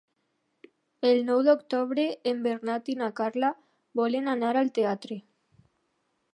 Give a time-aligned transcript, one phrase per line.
[1.09, 3.53] El nou d'octubre en Bernat i na Carla
[4.03, 5.23] volen anar al teatre.